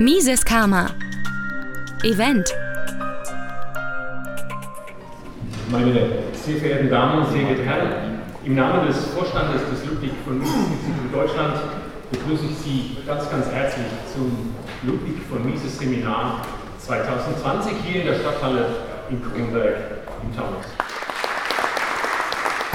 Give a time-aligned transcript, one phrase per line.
[0.00, 0.86] Mises Karma.
[2.04, 2.54] Event.
[5.72, 5.92] Meine
[6.34, 10.54] sehr verehrten Damen und sehr geehrten Herren, im Namen des Vorstandes des Ludwig von Mises
[11.12, 11.56] Deutschland
[12.12, 16.46] begrüße ich Sie ganz, ganz herzlich zum Ludwig von Mises Seminar
[16.78, 18.66] 2020 hier in der Stadthalle
[19.10, 19.78] in Kronberg
[20.22, 20.87] im Taunus.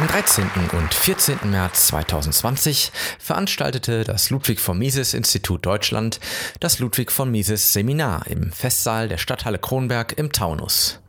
[0.03, 0.49] Am 13.
[0.73, 1.49] und 14.
[1.49, 6.19] März 2020 veranstaltete das Ludwig von Mises Institut Deutschland
[6.59, 10.99] das Ludwig von Mises Seminar im Festsaal der Stadthalle Kronberg im Taunus.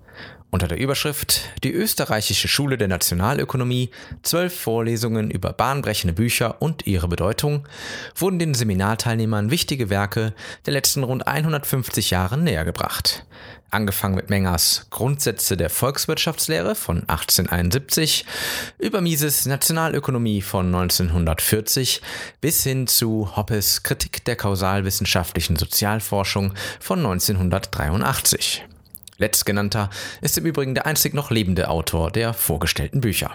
[0.54, 3.90] Unter der Überschrift Die österreichische Schule der Nationalökonomie,
[4.22, 7.66] zwölf Vorlesungen über bahnbrechende Bücher und ihre Bedeutung,
[8.14, 10.32] wurden den Seminarteilnehmern wichtige Werke
[10.64, 13.26] der letzten rund 150 Jahre nähergebracht.
[13.70, 18.24] Angefangen mit Mengers Grundsätze der Volkswirtschaftslehre von 1871,
[18.78, 22.00] über Mises Nationalökonomie von 1940
[22.40, 28.62] bis hin zu Hoppes Kritik der kausalwissenschaftlichen Sozialforschung von 1983.
[29.16, 33.30] Letztgenannter ist im Übrigen der einzig noch lebende Autor der vorgestellten Bücher.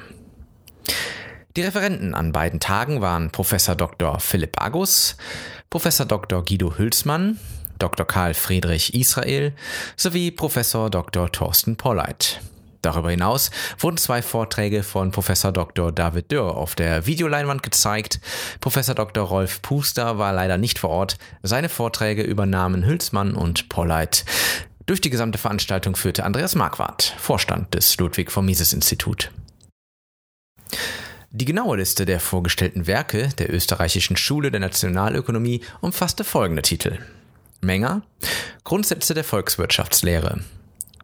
[1.56, 4.20] Die Referenten an beiden Tagen waren Professor Dr.
[4.20, 5.18] Philipp Agus,
[5.70, 6.44] Professor Dr.
[6.44, 7.40] Guido Hülsmann,
[7.80, 8.06] Dr.
[8.06, 9.54] Karl Friedrich Israel
[9.96, 11.32] sowie Professor Dr.
[11.32, 12.42] Thorsten Polleit.
[12.82, 15.92] Darüber hinaus wurden zwei Vorträge von Professor Dr.
[15.92, 18.22] David Dürr auf der Videoleinwand gezeigt.
[18.62, 19.26] Professor Dr.
[19.26, 21.18] Rolf Puster war leider nicht vor Ort.
[21.44, 24.24] Seine Vorträge übernahmen Hülsmann und Polleit.
[24.90, 29.30] Durch die gesamte Veranstaltung führte Andreas Marquardt, Vorstand des Ludwig von Mises Institut.
[31.30, 36.98] Die genaue Liste der vorgestellten Werke der österreichischen Schule der Nationalökonomie umfasste folgende Titel.
[37.62, 38.02] Menger,
[38.64, 40.40] Grundsätze der Volkswirtschaftslehre,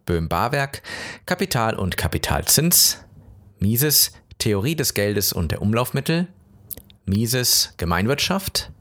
[0.04, 0.82] Böhm-Barwerk,
[1.24, 3.04] Kapital und Kapitalzins,
[3.60, 6.26] Mises, Theorie des Geldes und der Umlaufmittel,
[7.04, 8.72] Mises, Gemeinwirtschaft,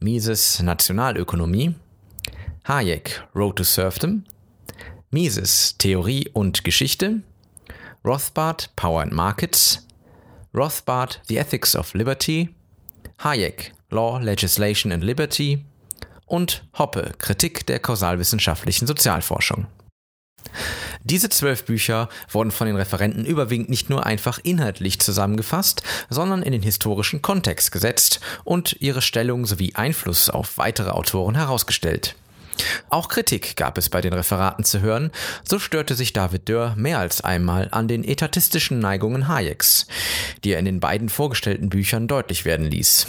[0.00, 1.76] Mises, Nationalökonomie,
[2.64, 4.24] Hayek, Road to Serfdom,
[5.14, 7.22] Mises Theorie und Geschichte,
[8.04, 9.86] Rothbard Power and Markets,
[10.52, 12.48] Rothbard The Ethics of Liberty,
[13.22, 15.64] Hayek Law, Legislation and Liberty
[16.26, 19.68] und Hoppe Kritik der kausalwissenschaftlichen Sozialforschung.
[21.04, 26.50] Diese zwölf Bücher wurden von den Referenten überwiegend nicht nur einfach inhaltlich zusammengefasst, sondern in
[26.50, 32.16] den historischen Kontext gesetzt und ihre Stellung sowie Einfluss auf weitere Autoren herausgestellt.
[32.88, 35.10] Auch Kritik gab es bei den Referaten zu hören,
[35.42, 39.86] so störte sich David Dörr mehr als einmal an den etatistischen Neigungen Hayeks,
[40.44, 43.06] die er in den beiden vorgestellten Büchern deutlich werden ließ.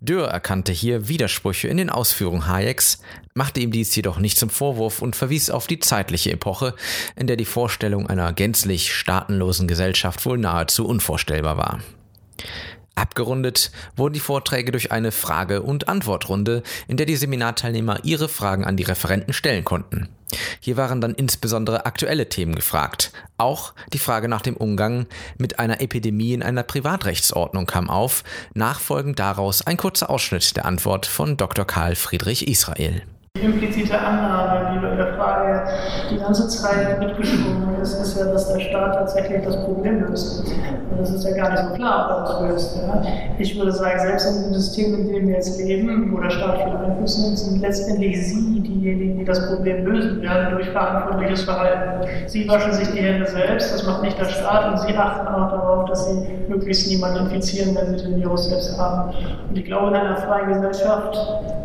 [0.00, 3.00] Dürr erkannte hier Widersprüche in den Ausführungen Hayeks,
[3.34, 6.74] machte ihm dies jedoch nicht zum Vorwurf und verwies auf die zeitliche Epoche,
[7.14, 11.80] in der die Vorstellung einer gänzlich staatenlosen Gesellschaft wohl nahezu unvorstellbar war.
[12.96, 18.64] Abgerundet wurden die Vorträge durch eine Frage- und Antwortrunde, in der die Seminarteilnehmer ihre Fragen
[18.64, 20.08] an die Referenten stellen konnten.
[20.60, 23.12] Hier waren dann insbesondere aktuelle Themen gefragt.
[23.36, 28.24] Auch die Frage nach dem Umgang mit einer Epidemie in einer Privatrechtsordnung kam auf,
[28.54, 31.66] nachfolgend daraus ein kurzer Ausschnitt der Antwort von Dr.
[31.66, 33.02] Karl Friedrich Israel.
[33.36, 38.48] Die implizite Annahme, die bei der Frage die ganze Zeit mitgeschwungen ist, ist ja, dass
[38.52, 40.44] der Staat tatsächlich das Problem löst.
[40.90, 42.76] Und das ist ja gar nicht so klar, ob er das löst.
[42.76, 43.02] Ja.
[43.38, 46.62] Ich würde sagen, selbst in dem System, in dem wir jetzt leben, wo der Staat
[46.62, 52.06] viel Einfluss nimmt, sind letztendlich Sie diejenigen, die das Problem lösen werden durch verantwortliches Verhalten.
[52.26, 55.50] Sie waschen sich die Hände selbst, das macht nicht der Staat, und Sie achten auch
[55.50, 59.12] darauf, dass Sie möglichst niemanden infizieren, wenn Sie den Virus selbst haben.
[59.48, 61.16] Und ich glaube, in einer freien Gesellschaft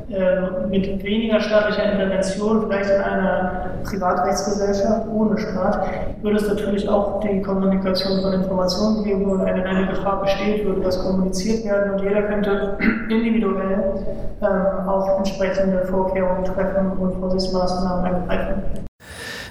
[0.10, 3.52] äh, mit weniger Staat staatlicher Intervention, vielleicht in einer
[3.84, 5.88] Privatrechtsgesellschaft ohne Staat,
[6.22, 10.82] würde es natürlich auch die Kommunikation von Informationen geben und wenn eine Gefahr besteht, würde
[10.82, 12.78] das kommuniziert werden und jeder könnte
[13.10, 14.06] individuell
[14.42, 18.64] ähm, auch entsprechende Vorkehrungen treffen und Vorsichtsmaßnahmen ergreifen.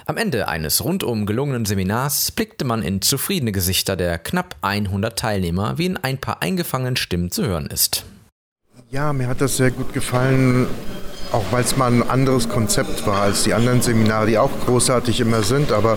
[0.07, 5.79] Am Ende eines rundum gelungenen Seminars blickte man in zufriedene Gesichter der knapp 100 Teilnehmer,
[5.79, 8.05] wie in ein paar eingefangenen Stimmen zu hören ist.
[8.91, 10.67] Ja, mir hat das sehr gut gefallen,
[11.31, 15.21] auch weil es mal ein anderes Konzept war als die anderen Seminare, die auch großartig
[15.21, 15.97] immer sind, aber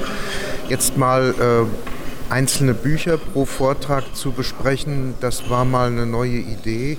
[0.73, 6.97] jetzt mal äh, einzelne Bücher pro Vortrag zu besprechen, das war mal eine neue Idee,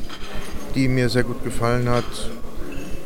[0.77, 2.05] die mir sehr gut gefallen hat.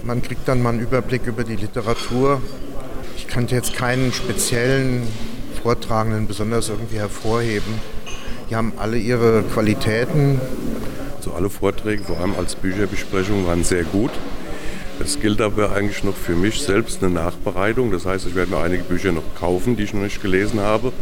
[0.03, 2.43] Man kriegt dann mal einen Überblick über die Literatur.
[3.17, 5.05] Ich kannte jetzt keinen speziellen
[5.62, 7.73] Vortragenden besonders irgendwie hervorheben.
[8.50, 10.38] Die haben alle ihre Qualitäten.
[11.17, 14.11] Also alle Vorträge, vor allem als Bücherbesprechung, waren sehr gut.
[15.00, 17.92] Es gilt aber eigentlich noch für mich selbst eine Nachbereitung.
[17.92, 20.92] Das heißt, ich werde mir einige Bücher noch kaufen, die ich noch nicht gelesen habe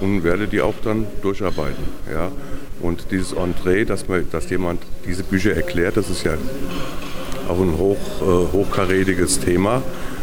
[0.00, 1.84] und werde die auch dann durcharbeiten.
[2.10, 2.30] Ja.
[2.80, 6.34] Und dieses Entree, dass, man, dass jemand diese Bücher erklärt, das ist ja
[7.48, 9.82] auch ein hoch, äh, hochkarätiges Thema.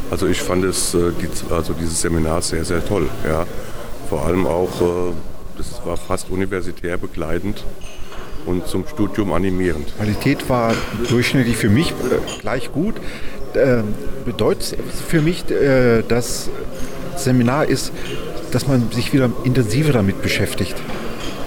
[0.09, 3.09] Also ich fand es, äh, die, also dieses Seminar sehr, sehr toll.
[3.27, 3.45] Ja.
[4.09, 5.13] Vor allem auch, äh,
[5.57, 7.63] das war fast universitär begleitend
[8.45, 9.95] und zum Studium animierend.
[9.97, 10.73] Qualität war
[11.09, 12.95] durchschnittlich für mich äh, gleich gut.
[13.53, 13.83] Äh,
[14.25, 14.77] bedeutet
[15.07, 16.49] für mich, äh, das
[17.15, 17.91] Seminar ist,
[18.51, 20.75] dass man sich wieder intensiver damit beschäftigt.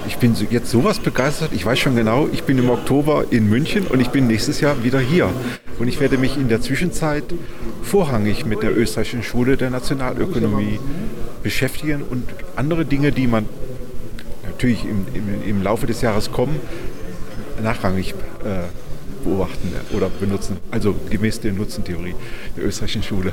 [0.07, 1.51] Ich bin jetzt sowas begeistert.
[1.53, 4.83] Ich weiß schon genau, ich bin im Oktober in München und ich bin nächstes Jahr
[4.83, 5.29] wieder hier.
[5.77, 7.23] Und ich werde mich in der Zwischenzeit
[7.83, 10.79] vorrangig mit der österreichischen Schule der Nationalökonomie
[11.43, 12.23] beschäftigen und
[12.55, 13.45] andere Dinge, die man
[14.59, 16.59] natürlich im, im, im Laufe des Jahres kommen,
[17.63, 18.13] nachrangig
[18.43, 18.63] äh,
[19.23, 20.57] beobachten oder benutzen.
[20.69, 22.13] Also gemäß der Nutzentheorie
[22.57, 23.31] der österreichischen Schule.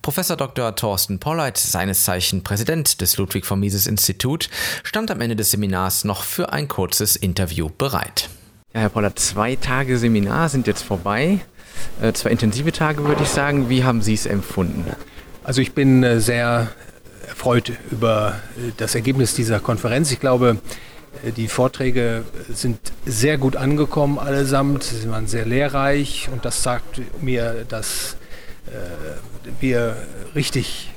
[0.00, 0.74] Professor Dr.
[0.74, 4.48] Thorsten Polleit, seines Zeichen Präsident des Ludwig von Mises Institut,
[4.84, 8.30] stand am Ende des Seminars noch für ein kurzes Interview bereit.
[8.72, 11.40] Ja, Herr Polleit, zwei Tage Seminar sind jetzt vorbei.
[12.00, 13.68] Äh, zwei intensive Tage, würde ich sagen.
[13.68, 14.86] Wie haben Sie es empfunden?
[15.44, 16.68] Also ich bin äh, sehr
[17.28, 20.10] erfreut über äh, das Ergebnis dieser Konferenz.
[20.10, 20.58] Ich glaube,
[21.36, 24.84] die Vorträge sind sehr gut angekommen allesamt.
[24.84, 28.16] Sie waren sehr lehrreich und das sagt mir, dass
[29.60, 29.96] wir
[30.34, 30.90] richtig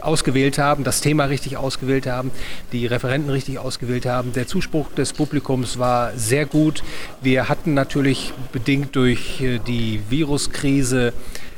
[0.00, 2.30] ausgewählt haben, das Thema richtig ausgewählt haben,
[2.72, 4.32] die Referenten richtig ausgewählt haben.
[4.32, 6.82] Der Zuspruch des Publikums war sehr gut.
[7.20, 11.12] Wir hatten natürlich bedingt durch die Viruskrise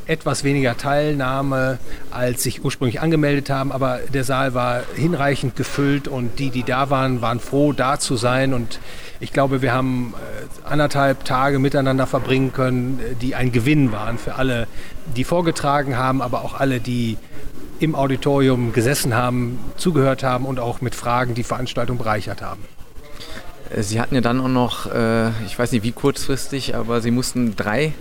[0.06, 1.78] etwas weniger Teilnahme,
[2.10, 6.90] als sich ursprünglich angemeldet haben, aber der Saal war hinreichend gefüllt und die, die da
[6.90, 8.54] waren, waren froh, da zu sein.
[8.54, 8.80] Und
[9.20, 14.18] ich glaube, wir haben äh, anderthalb Tage miteinander verbringen können, äh, die ein Gewinn waren
[14.18, 14.66] für alle,
[15.16, 17.16] die vorgetragen haben, aber auch alle, die
[17.80, 22.62] im Auditorium gesessen haben, zugehört haben und auch mit Fragen die Veranstaltung bereichert haben.
[23.80, 27.56] Sie hatten ja dann auch noch, äh, ich weiß nicht wie kurzfristig, aber Sie mussten
[27.56, 27.92] drei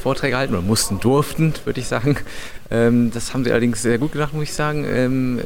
[0.00, 2.16] Vorträge halten oder mussten, durften, würde ich sagen.
[2.70, 4.84] Ähm, das haben Sie allerdings sehr gut gemacht, muss ich sagen.
[4.88, 5.42] Ähm, äh,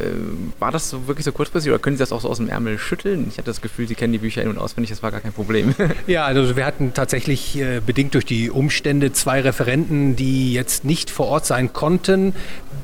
[0.60, 2.78] war das so wirklich so kurzfristig oder können Sie das auch so aus dem Ärmel
[2.78, 3.26] schütteln?
[3.28, 5.32] Ich hatte das Gefühl, Sie kennen die Bücher in- und auswendig, das war gar kein
[5.32, 5.74] Problem.
[6.06, 11.10] Ja, also wir hatten tatsächlich äh, bedingt durch die Umstände zwei Referenten, die jetzt nicht
[11.10, 12.34] vor Ort sein konnten.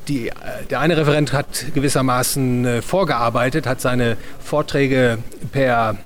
[0.07, 0.31] Die,
[0.69, 5.19] der eine Referent hat gewissermaßen vorgearbeitet, hat seine Vorträge
[5.51, 5.97] per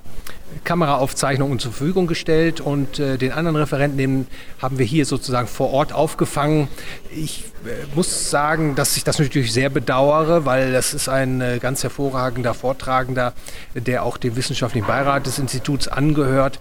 [0.64, 4.26] Kameraaufzeichnungen zur Verfügung gestellt und äh, den anderen Referenten
[4.60, 6.68] haben wir hier sozusagen vor Ort aufgefangen.
[7.10, 11.58] Ich äh, muss sagen, dass ich das natürlich sehr bedauere, weil das ist ein äh,
[11.60, 13.32] ganz hervorragender Vortragender,
[13.74, 16.58] der auch dem wissenschaftlichen Beirat des Instituts angehört.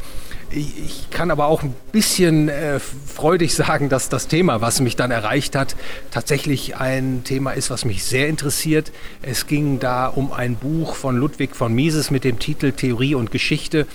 [0.58, 5.12] Ich kann aber auch ein bisschen äh, freudig sagen, dass das Thema, was mich dann
[5.12, 5.76] erreicht hat,
[6.12, 8.94] tatsächlich ein Thema ist, was mich sehr interessiert.
[9.22, 13.32] Es ging da um ein Buch von Ludwig von Mises mit dem Titel Theorie und
[13.32, 13.86] Geschichte.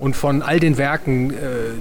[0.00, 1.36] Und von all den Werken, äh,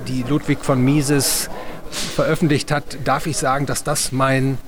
[0.07, 1.49] die Ludwig von Mises
[1.91, 4.59] veröffentlicht hat, darf ich sagen, dass das mein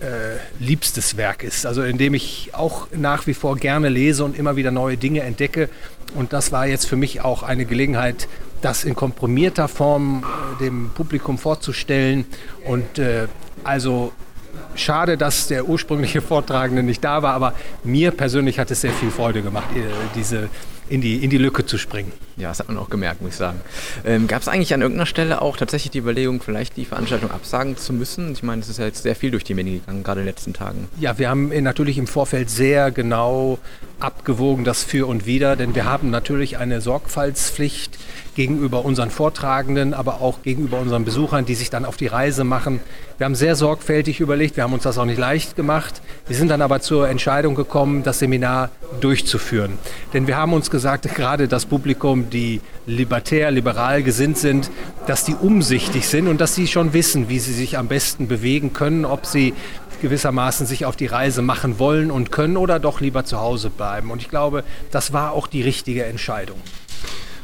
[0.00, 1.64] äh, liebstes Werk ist.
[1.64, 5.22] Also in dem ich auch nach wie vor gerne lese und immer wieder neue Dinge
[5.22, 5.70] entdecke.
[6.14, 8.28] Und das war jetzt für mich auch eine Gelegenheit,
[8.60, 12.26] das in komprimierter Form äh, dem Publikum vorzustellen.
[12.64, 13.28] Und äh,
[13.64, 14.12] also
[14.74, 19.10] schade, dass der ursprüngliche Vortragende nicht da war, aber mir persönlich hat es sehr viel
[19.10, 19.82] Freude gemacht, äh,
[20.14, 20.48] diese
[20.88, 22.12] in die, in die Lücke zu springen.
[22.36, 23.60] Ja, das hat man auch gemerkt, muss ich sagen.
[24.04, 27.76] Ähm, Gab es eigentlich an irgendeiner Stelle auch tatsächlich die Überlegung, vielleicht die Veranstaltung absagen
[27.76, 28.32] zu müssen?
[28.32, 30.32] Ich meine, es ist ja jetzt sehr viel durch die Medien gegangen, gerade in den
[30.32, 30.88] letzten Tagen.
[30.98, 33.58] Ja, wir haben natürlich im Vorfeld sehr genau
[34.00, 37.98] abgewogen, das Für und Wider, denn wir haben natürlich eine Sorgfaltspflicht
[38.38, 42.78] gegenüber unseren Vortragenden, aber auch gegenüber unseren Besuchern, die sich dann auf die Reise machen.
[43.18, 46.00] Wir haben sehr sorgfältig überlegt, wir haben uns das auch nicht leicht gemacht.
[46.28, 49.72] Wir sind dann aber zur Entscheidung gekommen, das Seminar durchzuführen.
[50.12, 54.70] Denn wir haben uns gesagt, gerade das Publikum, die libertär, liberal gesinnt sind,
[55.08, 58.72] dass die umsichtig sind und dass sie schon wissen, wie sie sich am besten bewegen
[58.72, 59.52] können, ob sie
[60.00, 64.12] gewissermaßen sich auf die Reise machen wollen und können oder doch lieber zu Hause bleiben.
[64.12, 66.58] Und ich glaube, das war auch die richtige Entscheidung.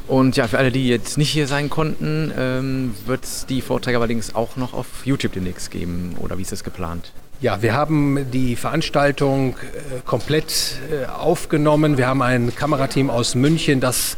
[0.07, 3.97] Und ja, für alle, die jetzt nicht hier sein konnten, ähm, wird es die Vorträge
[3.97, 6.15] allerdings auch noch auf YouTube demnächst geben.
[6.19, 7.11] Oder wie ist das geplant?
[7.41, 11.97] Ja, wir haben die Veranstaltung äh, komplett äh, aufgenommen.
[11.97, 14.15] Wir haben ein Kamerateam aus München, das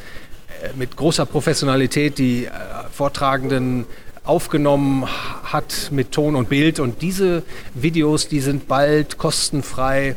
[0.62, 2.52] äh, mit großer Professionalität die äh,
[2.92, 3.86] Vortragenden
[4.24, 5.08] aufgenommen
[5.44, 6.80] hat mit Ton und Bild.
[6.80, 10.16] Und diese Videos, die sind bald kostenfrei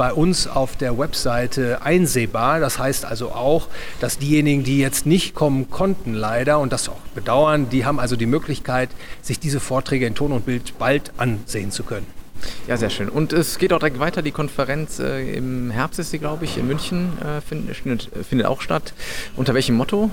[0.00, 2.58] bei uns auf der Webseite einsehbar.
[2.58, 3.68] Das heißt also auch,
[4.00, 8.16] dass diejenigen, die jetzt nicht kommen konnten, leider und das auch bedauern, die haben also
[8.16, 8.88] die Möglichkeit,
[9.20, 12.06] sich diese Vorträge in Ton und Bild bald ansehen zu können.
[12.66, 13.10] Ja, sehr schön.
[13.10, 14.22] Und es geht auch direkt weiter.
[14.22, 18.46] Die Konferenz äh, im Herbst ist sie, glaube ich, in München äh, find, findet, findet
[18.46, 18.94] auch statt.
[19.36, 20.10] Unter welchem Motto?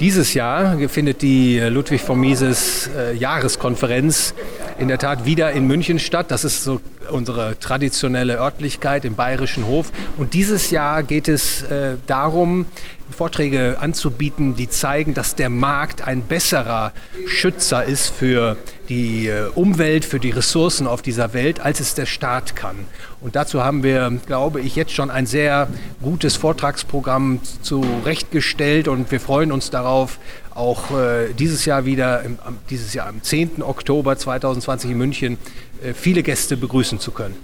[0.00, 4.34] Dieses Jahr findet die Ludwig von Mises äh, Jahreskonferenz
[4.76, 6.32] in der Tat wieder in München statt.
[6.32, 9.92] Das ist so unsere traditionelle Örtlichkeit im Bayerischen Hof.
[10.16, 12.66] Und dieses Jahr geht es äh, darum,
[13.10, 16.92] Vorträge anzubieten, die zeigen, dass der Markt ein besserer
[17.26, 18.56] Schützer ist für
[18.88, 22.76] die äh, Umwelt, für die Ressourcen auf dieser Welt, als es der Staat kann.
[23.20, 25.68] Und dazu haben wir, glaube ich, jetzt schon ein sehr
[26.02, 30.18] gutes Vortragsprogramm zurechtgestellt und wir freuen uns darauf,
[30.54, 32.22] auch äh, dieses Jahr wieder,
[32.70, 33.62] dieses Jahr am 10.
[33.62, 35.38] Oktober 2020 in München,
[35.82, 37.34] äh, viele Gäste begrüßen zu können.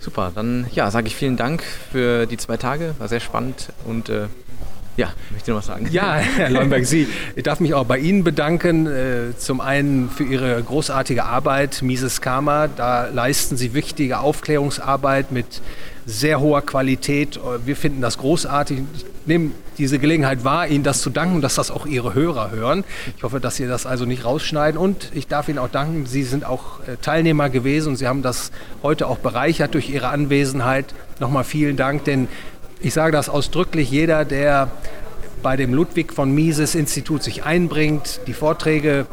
[0.00, 4.08] Super, dann ja, sage ich vielen Dank für die zwei Tage, war sehr spannend und
[4.08, 4.26] äh,
[4.96, 5.88] ja, möchte noch was sagen?
[5.90, 8.86] Ja, Herr Leunberg, Sie, ich darf mich auch bei Ihnen bedanken.
[8.86, 12.68] Äh, zum einen für Ihre großartige Arbeit, Mises Karma.
[12.68, 15.62] Da leisten Sie wichtige Aufklärungsarbeit mit
[16.04, 17.38] sehr hoher Qualität.
[17.64, 18.80] Wir finden das großartig.
[18.96, 22.84] Ich nehme diese Gelegenheit wahr, Ihnen das zu danken, dass das auch Ihre Hörer hören.
[23.16, 24.78] Ich hoffe, dass Sie das also nicht rausschneiden.
[24.78, 28.22] Und ich darf Ihnen auch danken, Sie sind auch äh, Teilnehmer gewesen und Sie haben
[28.22, 28.50] das
[28.82, 30.86] heute auch bereichert durch Ihre Anwesenheit.
[31.20, 32.28] Nochmal vielen Dank, denn
[32.82, 34.70] ich sage das ausdrücklich, jeder, der
[35.42, 39.06] bei dem Ludwig von Mises Institut sich einbringt, die Vorträge,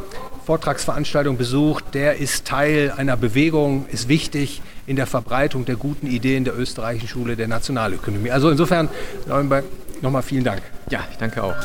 [0.46, 6.44] Vortragsveranstaltungen besucht, der ist Teil einer Bewegung, ist wichtig in der Verbreitung der guten Ideen
[6.44, 8.32] der österreichischen Schule der Nationalökonomie.
[8.32, 8.90] Also insofern
[10.02, 10.62] nochmal vielen Dank.
[10.90, 11.56] Ja, ich danke auch.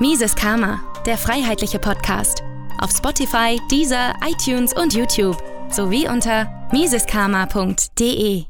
[0.00, 2.42] Mises Karma, der freiheitliche Podcast.
[2.80, 5.36] Auf Spotify, Deezer, iTunes und YouTube
[5.70, 8.49] sowie unter miseskarma.de.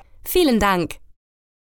[0.23, 1.00] Vielen Dank!